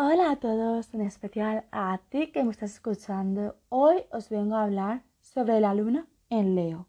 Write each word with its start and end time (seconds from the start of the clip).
Hola 0.00 0.30
a 0.30 0.36
todos, 0.36 0.94
en 0.94 1.00
especial 1.00 1.64
a 1.72 1.98
ti 2.08 2.28
que 2.28 2.44
me 2.44 2.52
estás 2.52 2.74
escuchando. 2.74 3.56
Hoy 3.68 4.04
os 4.12 4.28
vengo 4.28 4.54
a 4.54 4.62
hablar 4.62 5.02
sobre 5.20 5.58
la 5.58 5.74
luna 5.74 6.06
en 6.30 6.54
Leo. 6.54 6.86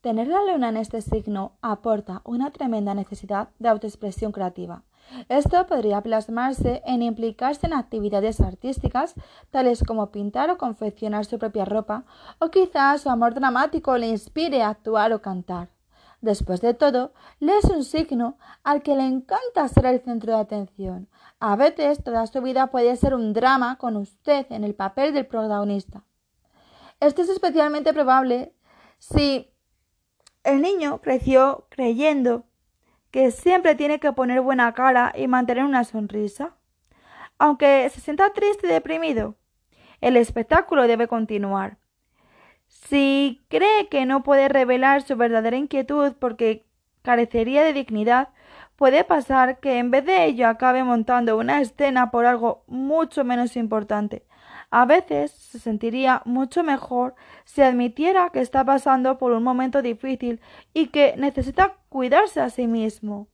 Tener 0.00 0.26
la 0.26 0.42
luna 0.50 0.70
en 0.70 0.78
este 0.78 1.02
signo 1.02 1.58
aporta 1.60 2.22
una 2.24 2.52
tremenda 2.52 2.94
necesidad 2.94 3.50
de 3.58 3.68
autoexpresión 3.68 4.32
creativa. 4.32 4.82
Esto 5.28 5.66
podría 5.66 6.00
plasmarse 6.00 6.80
en 6.86 7.02
implicarse 7.02 7.66
en 7.66 7.74
actividades 7.74 8.40
artísticas 8.40 9.14
tales 9.50 9.82
como 9.82 10.10
pintar 10.10 10.48
o 10.48 10.56
confeccionar 10.56 11.26
su 11.26 11.38
propia 11.38 11.66
ropa, 11.66 12.06
o 12.38 12.50
quizás 12.50 13.02
su 13.02 13.10
amor 13.10 13.34
dramático 13.34 13.98
le 13.98 14.08
inspire 14.08 14.62
a 14.62 14.70
actuar 14.70 15.12
o 15.12 15.20
cantar. 15.20 15.75
Después 16.20 16.60
de 16.60 16.74
todo, 16.74 17.12
Leo 17.40 17.58
es 17.58 17.64
un 17.64 17.84
signo 17.84 18.38
al 18.64 18.82
que 18.82 18.96
le 18.96 19.04
encanta 19.04 19.68
ser 19.68 19.86
el 19.86 20.00
centro 20.00 20.32
de 20.32 20.40
atención. 20.40 21.08
A 21.38 21.56
veces 21.56 22.02
toda 22.02 22.26
su 22.26 22.40
vida 22.40 22.68
puede 22.68 22.96
ser 22.96 23.14
un 23.14 23.32
drama 23.32 23.76
con 23.76 23.96
usted 23.96 24.46
en 24.50 24.64
el 24.64 24.74
papel 24.74 25.12
del 25.12 25.26
protagonista. 25.26 26.02
Esto 27.00 27.22
es 27.22 27.28
especialmente 27.28 27.92
probable 27.92 28.54
si 28.98 29.52
el 30.44 30.62
niño 30.62 31.00
creció 31.02 31.66
creyendo 31.68 32.44
que 33.10 33.30
siempre 33.30 33.74
tiene 33.74 34.00
que 34.00 34.12
poner 34.12 34.40
buena 34.40 34.72
cara 34.72 35.12
y 35.16 35.28
mantener 35.28 35.64
una 35.64 35.84
sonrisa. 35.84 36.54
Aunque 37.38 37.88
se 37.90 38.00
sienta 38.00 38.32
triste 38.32 38.66
y 38.66 38.70
deprimido, 38.70 39.36
el 40.00 40.16
espectáculo 40.16 40.86
debe 40.86 41.08
continuar. 41.08 41.78
Si 42.84 43.42
cree 43.48 43.88
que 43.88 44.06
no 44.06 44.22
puede 44.22 44.48
revelar 44.48 45.02
su 45.02 45.16
verdadera 45.16 45.56
inquietud 45.56 46.12
porque 46.18 46.64
carecería 47.02 47.62
de 47.62 47.72
dignidad, 47.72 48.28
puede 48.76 49.02
pasar 49.02 49.58
que 49.58 49.78
en 49.78 49.90
vez 49.90 50.04
de 50.04 50.24
ello 50.26 50.46
acabe 50.48 50.84
montando 50.84 51.36
una 51.36 51.60
escena 51.60 52.10
por 52.10 52.26
algo 52.26 52.64
mucho 52.68 53.24
menos 53.24 53.56
importante. 53.56 54.24
A 54.70 54.84
veces 54.84 55.32
se 55.32 55.58
sentiría 55.58 56.22
mucho 56.26 56.62
mejor 56.62 57.14
si 57.44 57.62
admitiera 57.62 58.30
que 58.30 58.40
está 58.40 58.64
pasando 58.64 59.18
por 59.18 59.32
un 59.32 59.42
momento 59.42 59.82
difícil 59.82 60.40
y 60.74 60.88
que 60.88 61.14
necesita 61.16 61.76
cuidarse 61.88 62.40
a 62.40 62.50
sí 62.50 62.66
mismo. 62.66 63.28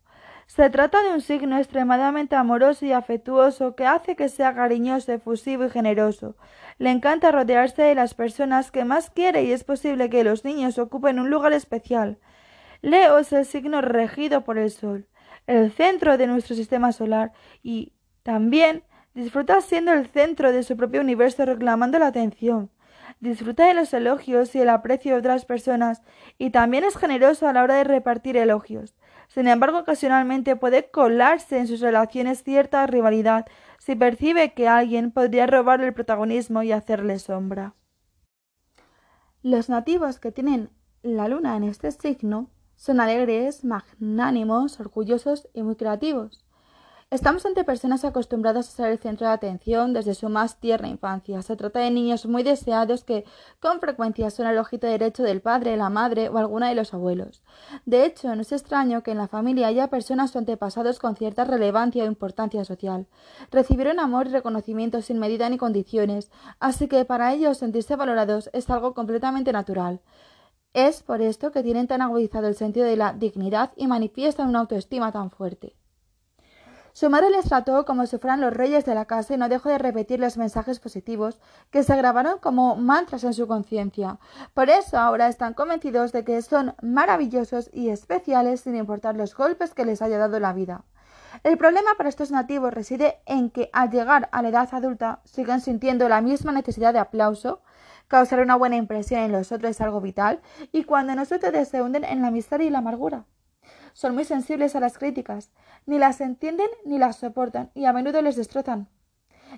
Se 0.46 0.68
trata 0.70 1.02
de 1.02 1.12
un 1.12 1.20
signo 1.20 1.56
extremadamente 1.58 2.36
amoroso 2.36 2.84
y 2.84 2.92
afectuoso 2.92 3.74
que 3.74 3.86
hace 3.86 4.16
que 4.16 4.28
sea 4.28 4.54
cariñoso, 4.54 5.12
efusivo 5.12 5.64
y 5.64 5.70
generoso. 5.70 6.36
Le 6.78 6.90
encanta 6.90 7.32
rodearse 7.32 7.82
de 7.82 7.94
las 7.94 8.14
personas 8.14 8.70
que 8.70 8.84
más 8.84 9.10
quiere 9.10 9.44
y 9.44 9.52
es 9.52 9.64
posible 9.64 10.10
que 10.10 10.24
los 10.24 10.44
niños 10.44 10.78
ocupen 10.78 11.18
un 11.18 11.30
lugar 11.30 11.52
especial. 11.52 12.18
Leo 12.82 13.18
es 13.18 13.32
el 13.32 13.46
signo 13.46 13.80
regido 13.80 14.44
por 14.44 14.58
el 14.58 14.70
Sol, 14.70 15.06
el 15.46 15.70
centro 15.70 16.18
de 16.18 16.26
nuestro 16.26 16.56
sistema 16.56 16.92
solar, 16.92 17.32
y 17.62 17.92
también 18.22 18.82
disfruta 19.14 19.60
siendo 19.60 19.92
el 19.92 20.08
centro 20.08 20.52
de 20.52 20.62
su 20.62 20.76
propio 20.76 21.00
universo 21.00 21.44
reclamando 21.44 21.98
la 21.98 22.08
atención. 22.08 22.70
Disfruta 23.20 23.66
de 23.66 23.74
los 23.74 23.94
elogios 23.94 24.54
y 24.54 24.60
el 24.60 24.68
aprecio 24.68 25.12
de 25.12 25.18
otras 25.18 25.44
personas 25.44 26.02
y 26.38 26.50
también 26.50 26.84
es 26.84 26.96
generoso 26.96 27.46
a 27.46 27.52
la 27.52 27.62
hora 27.62 27.76
de 27.76 27.84
repartir 27.84 28.36
elogios. 28.36 28.96
Sin 29.28 29.48
embargo, 29.48 29.78
ocasionalmente 29.78 30.56
puede 30.56 30.90
colarse 30.90 31.58
en 31.58 31.66
sus 31.66 31.80
relaciones 31.80 32.42
cierta 32.42 32.86
rivalidad 32.86 33.46
si 33.78 33.96
percibe 33.96 34.52
que 34.54 34.68
alguien 34.68 35.10
podría 35.10 35.46
robarle 35.46 35.86
el 35.86 35.94
protagonismo 35.94 36.62
y 36.62 36.72
hacerle 36.72 37.18
sombra. 37.18 37.74
Los 39.42 39.68
nativos 39.68 40.20
que 40.20 40.30
tienen 40.30 40.70
la 41.02 41.26
luna 41.26 41.56
en 41.56 41.64
este 41.64 41.90
signo 41.90 42.50
son 42.76 43.00
alegres, 43.00 43.64
magnánimos, 43.64 44.78
orgullosos 44.78 45.48
y 45.52 45.62
muy 45.62 45.76
creativos. 45.76 46.44
Estamos 47.12 47.44
ante 47.44 47.62
personas 47.62 48.06
acostumbradas 48.06 48.68
a 48.68 48.72
ser 48.72 48.90
el 48.90 48.98
centro 48.98 49.26
de 49.26 49.34
atención 49.34 49.92
desde 49.92 50.14
su 50.14 50.30
más 50.30 50.56
tierna 50.60 50.88
infancia. 50.88 51.42
Se 51.42 51.56
trata 51.56 51.80
de 51.80 51.90
niños 51.90 52.24
muy 52.24 52.42
deseados 52.42 53.04
que 53.04 53.26
con 53.60 53.80
frecuencia 53.80 54.30
son 54.30 54.46
el 54.46 54.56
ojito 54.56 54.86
derecho 54.86 55.22
del 55.22 55.42
padre, 55.42 55.76
la 55.76 55.90
madre 55.90 56.30
o 56.30 56.38
alguna 56.38 56.70
de 56.70 56.74
los 56.74 56.94
abuelos. 56.94 57.42
De 57.84 58.06
hecho, 58.06 58.34
no 58.34 58.40
es 58.40 58.50
extraño 58.50 59.02
que 59.02 59.10
en 59.10 59.18
la 59.18 59.28
familia 59.28 59.66
haya 59.66 59.90
personas 59.90 60.34
o 60.34 60.38
antepasados 60.38 60.98
con 61.00 61.14
cierta 61.14 61.44
relevancia 61.44 62.04
o 62.04 62.06
importancia 62.06 62.64
social. 62.64 63.06
Recibieron 63.50 64.00
amor 64.00 64.28
y 64.28 64.30
reconocimiento 64.30 65.02
sin 65.02 65.18
medida 65.18 65.50
ni 65.50 65.58
condiciones, 65.58 66.30
así 66.60 66.88
que 66.88 67.04
para 67.04 67.34
ellos 67.34 67.58
sentirse 67.58 67.94
valorados 67.94 68.48
es 68.54 68.70
algo 68.70 68.94
completamente 68.94 69.52
natural. 69.52 70.00
Es 70.72 71.02
por 71.02 71.20
esto 71.20 71.52
que 71.52 71.62
tienen 71.62 71.88
tan 71.88 72.00
agudizado 72.00 72.48
el 72.48 72.54
sentido 72.54 72.86
de 72.86 72.96
la 72.96 73.12
dignidad 73.12 73.72
y 73.76 73.86
manifiestan 73.86 74.48
una 74.48 74.60
autoestima 74.60 75.12
tan 75.12 75.30
fuerte. 75.30 75.76
Su 76.94 77.08
madre 77.08 77.30
les 77.30 77.46
trató 77.46 77.86
como 77.86 78.04
si 78.04 78.18
fueran 78.18 78.42
los 78.42 78.52
reyes 78.52 78.84
de 78.84 78.94
la 78.94 79.06
casa 79.06 79.32
y 79.32 79.38
no 79.38 79.48
dejó 79.48 79.70
de 79.70 79.78
repetir 79.78 80.20
los 80.20 80.36
mensajes 80.36 80.78
positivos 80.78 81.40
que 81.70 81.82
se 81.82 81.96
grabaron 81.96 82.38
como 82.38 82.76
mantras 82.76 83.24
en 83.24 83.32
su 83.32 83.46
conciencia. 83.46 84.18
Por 84.52 84.68
eso 84.68 84.98
ahora 84.98 85.28
están 85.28 85.54
convencidos 85.54 86.12
de 86.12 86.22
que 86.22 86.42
son 86.42 86.74
maravillosos 86.82 87.70
y 87.72 87.88
especiales 87.88 88.60
sin 88.60 88.76
importar 88.76 89.16
los 89.16 89.34
golpes 89.34 89.72
que 89.72 89.86
les 89.86 90.02
haya 90.02 90.18
dado 90.18 90.38
la 90.38 90.52
vida. 90.52 90.84
El 91.44 91.56
problema 91.56 91.94
para 91.96 92.10
estos 92.10 92.30
nativos 92.30 92.74
reside 92.74 93.20
en 93.24 93.48
que 93.48 93.70
al 93.72 93.90
llegar 93.90 94.28
a 94.30 94.42
la 94.42 94.50
edad 94.50 94.68
adulta 94.72 95.22
siguen 95.24 95.62
sintiendo 95.62 96.10
la 96.10 96.20
misma 96.20 96.52
necesidad 96.52 96.92
de 96.92 96.98
aplauso, 96.98 97.62
causar 98.06 98.40
una 98.40 98.56
buena 98.56 98.76
impresión 98.76 99.20
en 99.20 99.32
los 99.32 99.50
otros 99.50 99.70
es 99.70 99.80
algo 99.80 100.02
vital, 100.02 100.42
y 100.72 100.84
cuando 100.84 101.14
no 101.14 101.24
sucede 101.24 101.64
se 101.64 101.80
hunden 101.80 102.04
en 102.04 102.20
la 102.20 102.30
miseria 102.30 102.66
y 102.66 102.70
la 102.70 102.78
amargura 102.78 103.24
son 103.92 104.14
muy 104.14 104.24
sensibles 104.24 104.76
a 104.76 104.80
las 104.80 104.98
críticas, 104.98 105.50
ni 105.86 105.98
las 105.98 106.20
entienden 106.20 106.68
ni 106.84 106.98
las 106.98 107.16
soportan, 107.16 107.70
y 107.74 107.84
a 107.84 107.92
menudo 107.92 108.22
les 108.22 108.36
destrozan. 108.36 108.88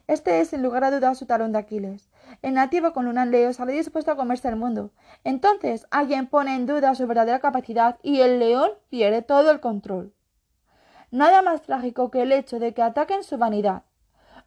Este 0.06 0.40
es, 0.40 0.48
sin 0.48 0.62
lugar 0.62 0.84
a 0.84 0.90
dudas, 0.90 1.18
su 1.18 1.26
talón 1.26 1.52
de 1.52 1.58
Aquiles. 1.58 2.10
El 2.42 2.54
nativo 2.54 2.92
con 2.92 3.16
en 3.16 3.30
Leo 3.30 3.52
sale 3.52 3.72
dispuesto 3.72 4.10
a 4.10 4.16
comerse 4.16 4.48
el 4.48 4.56
mundo. 4.56 4.90
Entonces 5.22 5.86
alguien 5.90 6.26
pone 6.26 6.54
en 6.54 6.66
duda 6.66 6.94
su 6.94 7.06
verdadera 7.06 7.38
capacidad 7.38 7.98
y 8.02 8.20
el 8.20 8.38
león 8.38 8.70
pierde 8.90 9.22
todo 9.22 9.50
el 9.50 9.60
control. 9.60 10.12
Nada 11.10 11.42
más 11.42 11.62
trágico 11.62 12.10
que 12.10 12.22
el 12.22 12.32
hecho 12.32 12.58
de 12.58 12.74
que 12.74 12.82
ataquen 12.82 13.22
su 13.22 13.38
vanidad. 13.38 13.84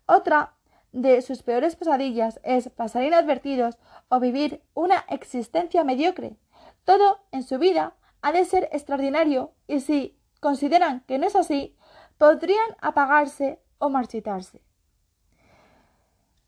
Otra 0.05 0.53
de 0.91 1.21
sus 1.21 1.43
peores 1.43 1.75
pesadillas 1.75 2.39
es 2.43 2.69
pasar 2.69 3.03
inadvertidos 3.03 3.77
o 4.09 4.19
vivir 4.19 4.61
una 4.73 5.05
existencia 5.09 5.83
mediocre. 5.83 6.35
Todo 6.83 7.19
en 7.31 7.43
su 7.43 7.57
vida 7.57 7.93
ha 8.27 8.33
de 8.33 8.43
ser 8.43 8.67
extraordinario 8.73 9.53
y 9.67 9.79
si 9.79 10.19
consideran 10.41 10.99
que 11.07 11.17
no 11.17 11.25
es 11.27 11.35
así, 11.37 11.77
podrían 12.17 12.75
apagarse 12.81 13.61
o 13.77 13.89
marchitarse. 13.89 14.61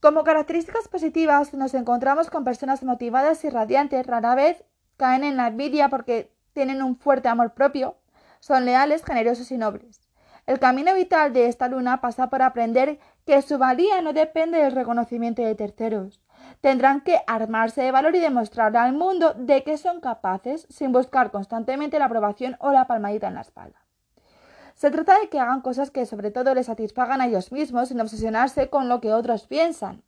Como 0.02 0.26
características 0.26 0.90
positivas 0.90 1.54
nos 1.54 1.74
encontramos 1.74 2.30
con 2.30 2.44
personas 2.44 2.84
motivadas 2.84 3.46
y 3.46 3.50
radiantes, 3.50 4.06
rara 4.06 4.36
vez 4.36 4.66
caen 4.98 5.24
en 5.24 5.38
la 5.38 5.48
envidia 5.48 5.88
porque 5.88 6.36
tienen 6.52 6.84
un 6.84 6.98
fuerte 6.98 7.30
amor 7.30 7.54
propio, 7.54 7.96
son 8.42 8.66
leales, 8.66 9.06
generosos 9.06 9.50
y 9.50 9.58
nobles. 9.58 10.02
El 10.48 10.60
camino 10.60 10.94
vital 10.94 11.32
de 11.32 11.46
esta 11.46 11.70
luna 11.70 12.02
pasa 12.02 12.30
por 12.30 12.42
aprender 12.42 13.00
que 13.26 13.42
su 13.42 13.58
valía 13.58 14.02
no 14.02 14.12
depende 14.12 14.58
del 14.58 14.74
reconocimiento 14.74 15.42
de 15.42 15.56
terceros, 15.56 16.20
Tendrán 16.62 17.02
que 17.02 17.22
armarse 17.26 17.82
de 17.82 17.92
valor 17.92 18.16
y 18.16 18.20
demostrarle 18.20 18.80
al 18.80 18.94
mundo 18.94 19.34
de 19.34 19.64
que 19.64 19.78
son 19.78 20.02
capaces 20.02 20.68
sin 20.70 20.92
buscar 20.92 21.32
constantemente 21.32 22.00
la 22.00 22.06
aprobación 22.06 22.58
o 22.60 22.72
la 22.72 22.86
palmadita 22.86 23.28
en 23.28 23.36
la 23.36 23.42
espalda. 23.42 23.80
Se 24.76 24.92
trata 24.92 25.20
de 25.20 25.30
que 25.30 25.40
hagan 25.40 25.62
cosas 25.62 25.92
que 25.92 26.06
sobre 26.06 26.32
todo 26.32 26.54
les 26.54 26.68
satisfagan 26.68 27.22
a 27.22 27.28
ellos 27.28 27.52
mismos 27.52 27.90
sin 27.90 28.00
obsesionarse 28.00 28.70
con 28.70 28.90
lo 28.90 29.02
que 29.02 29.14
otros 29.14 29.48
piensan. 29.48 30.04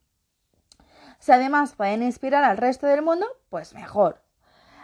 Si 1.18 1.30
además 1.30 1.74
pueden 1.74 2.02
inspirar 2.02 2.42
al 2.42 2.56
resto 2.56 2.86
del 2.86 3.02
mundo, 3.02 3.26
pues 3.48 3.74
mejor. 3.74 4.22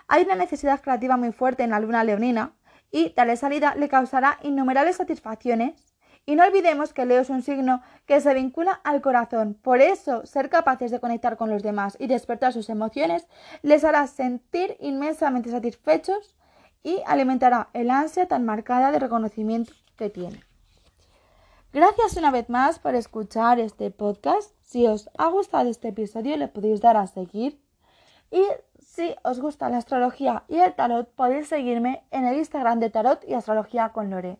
Hay 0.07 0.25
una 0.25 0.37
necesidad 0.37 0.81
creativa 0.81 1.17
muy 1.17 1.33
fuerte 1.33 1.65
en 1.65 1.71
la 1.71 1.81
luna 1.81 2.05
leonina 2.05 2.53
y 2.91 3.11
tal 3.11 3.35
salida 3.37 3.75
le 3.75 3.89
causará 3.89 4.39
innumerables 4.43 4.97
satisfacciones 4.97 5.88
y 6.29 6.37
no 6.37 6.45
olvidemos 6.45 6.93
que 6.93 7.07
Leo 7.07 7.23
es 7.23 7.31
un 7.31 7.41
signo 7.41 7.81
que 8.05 8.21
se 8.21 8.35
vincula 8.35 8.83
al 8.85 9.01
corazón. 9.01 9.55
Por 9.55 9.81
eso, 9.81 10.27
ser 10.27 10.51
capaces 10.51 10.91
de 10.91 11.01
conectar 11.01 11.39
con 11.39 11.49
los 11.49 11.63
demás 11.63 11.97
y 11.99 12.07
despertar 12.07 12.53
sus 12.53 12.69
emociones 12.69 13.27
les 13.63 13.83
hará 13.83 14.07
sentir 14.07 14.77
inmensamente 14.79 15.51
satisfechos 15.51 16.37
y 16.83 17.01
alimentará 17.07 17.71
el 17.73 17.89
ansia 17.91 18.29
tan 18.29 18.45
marcada 18.45 18.93
de 18.93 18.99
reconocimiento 18.99 19.73
que 19.97 20.11
tienen. 20.11 20.45
Gracias 21.73 22.19
una 22.19 22.31
vez 22.31 22.51
más 22.51 22.79
por 22.79 22.95
escuchar 22.95 23.59
este 23.59 23.91
podcast. 23.91 24.53
Si 24.61 24.87
os 24.87 25.09
ha 25.17 25.29
gustado 25.29 25.71
este 25.71 25.89
episodio, 25.89 26.37
le 26.37 26.49
podéis 26.49 26.83
dar 26.83 26.99
a 26.99 27.07
seguir. 27.07 27.59
Y 28.31 28.45
si 28.81 29.15
os 29.25 29.41
gusta 29.41 29.71
la 29.71 29.79
astrología 29.79 30.45
y 30.47 30.59
el 30.59 30.75
tarot, 30.75 31.09
podéis 31.09 31.49
seguirme 31.49 32.05
en 32.11 32.27
el 32.27 32.37
Instagram 32.37 32.81
de 32.81 32.91
Tarot 32.91 33.25
y 33.27 33.33
Astrología 33.33 33.95
con 33.95 34.11
Lore. 34.11 34.39